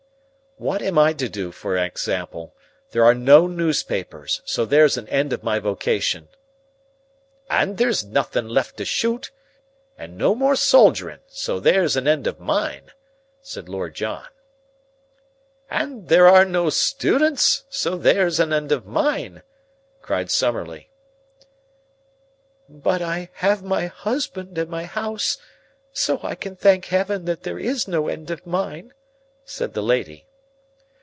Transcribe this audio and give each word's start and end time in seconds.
"What 0.57 0.83
am 0.83 0.99
I 0.99 1.11
to 1.13 1.27
do, 1.27 1.51
for 1.51 1.75
example? 1.75 2.55
There 2.91 3.03
are 3.03 3.15
no 3.15 3.47
newspapers, 3.47 4.43
so 4.45 4.63
there's 4.63 4.95
an 4.95 5.07
end 5.07 5.33
of 5.33 5.41
my 5.41 5.57
vocation." 5.57 6.27
"And 7.49 7.79
there's 7.79 8.03
nothin' 8.05 8.47
left 8.47 8.77
to 8.77 8.85
shoot, 8.85 9.31
and 9.97 10.19
no 10.19 10.35
more 10.35 10.55
soldierin', 10.55 11.21
so 11.25 11.59
there's 11.59 11.95
an 11.95 12.07
end 12.07 12.27
of 12.27 12.39
mine," 12.39 12.91
said 13.41 13.67
Lord 13.69 13.95
John. 13.95 14.27
"And 15.67 16.09
there 16.09 16.27
are 16.27 16.45
no 16.45 16.69
students, 16.69 17.63
so 17.71 17.97
there's 17.97 18.39
an 18.39 18.53
end 18.53 18.71
of 18.71 18.85
mine," 18.85 19.41
cried 20.03 20.29
Summerlee. 20.29 20.89
"But 22.69 23.01
I 23.01 23.31
have 23.33 23.63
my 23.63 23.87
husband 23.87 24.59
and 24.59 24.69
my 24.69 24.83
house, 24.85 25.39
so 25.91 26.19
I 26.21 26.35
can 26.35 26.55
thank 26.55 26.85
heaven 26.85 27.25
that 27.25 27.41
there 27.41 27.57
is 27.57 27.87
no 27.87 28.07
end 28.07 28.29
of 28.29 28.45
mine," 28.45 28.93
said 29.43 29.73
the 29.73 29.81
lady. 29.81 30.27